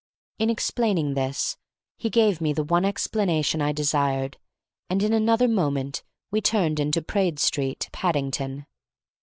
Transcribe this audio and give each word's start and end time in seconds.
In 0.39 0.49
explaining 0.49 1.13
this 1.13 1.57
he 1.95 2.09
gave 2.09 2.41
me 2.41 2.53
the 2.53 2.63
one 2.63 2.85
explanation 2.85 3.61
I 3.61 3.71
desired, 3.71 4.39
and 4.89 5.03
in 5.03 5.13
another 5.13 5.47
moment 5.47 6.01
we 6.31 6.41
turned 6.41 6.79
into 6.79 7.03
Praed 7.03 7.37
Street, 7.37 7.87
Paddington. 7.91 8.65